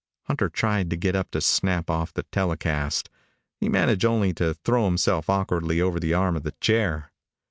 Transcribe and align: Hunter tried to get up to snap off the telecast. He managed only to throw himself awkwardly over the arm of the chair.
Hunter 0.23 0.49
tried 0.49 0.89
to 0.89 0.95
get 0.95 1.15
up 1.15 1.29
to 1.29 1.41
snap 1.41 1.87
off 1.87 2.11
the 2.11 2.23
telecast. 2.23 3.07
He 3.59 3.69
managed 3.69 4.03
only 4.03 4.33
to 4.33 4.55
throw 4.55 4.85
himself 4.85 5.29
awkwardly 5.29 5.79
over 5.79 5.99
the 5.99 6.15
arm 6.15 6.35
of 6.35 6.41
the 6.41 6.55
chair. 6.59 7.11